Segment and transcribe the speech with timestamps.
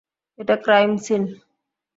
[0.39, 1.23] এটা crime scene.